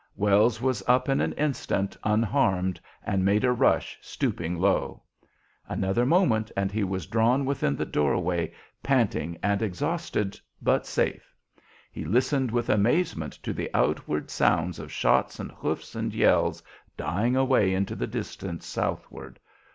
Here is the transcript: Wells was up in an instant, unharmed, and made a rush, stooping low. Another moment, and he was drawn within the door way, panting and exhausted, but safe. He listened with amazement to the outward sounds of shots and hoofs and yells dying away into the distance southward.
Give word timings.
Wells 0.15 0.59
was 0.59 0.81
up 0.87 1.09
in 1.09 1.21
an 1.21 1.33
instant, 1.33 1.95
unharmed, 2.03 2.81
and 3.05 3.23
made 3.23 3.43
a 3.43 3.51
rush, 3.51 3.99
stooping 4.01 4.57
low. 4.57 5.03
Another 5.69 6.07
moment, 6.07 6.51
and 6.57 6.71
he 6.71 6.83
was 6.83 7.05
drawn 7.05 7.45
within 7.45 7.75
the 7.75 7.85
door 7.85 8.17
way, 8.17 8.51
panting 8.81 9.37
and 9.43 9.61
exhausted, 9.61 10.39
but 10.59 10.87
safe. 10.87 11.35
He 11.91 12.03
listened 12.03 12.49
with 12.49 12.67
amazement 12.67 13.33
to 13.43 13.53
the 13.53 13.69
outward 13.75 14.31
sounds 14.31 14.79
of 14.79 14.91
shots 14.91 15.39
and 15.39 15.51
hoofs 15.51 15.93
and 15.93 16.15
yells 16.15 16.63
dying 16.97 17.35
away 17.35 17.71
into 17.75 17.95
the 17.95 18.07
distance 18.07 18.65
southward. 18.65 19.39